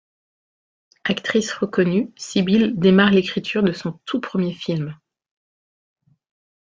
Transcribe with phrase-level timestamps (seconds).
[1.03, 4.97] Actrice reconnue, Sybille démarre l’écriture de son tout premier film.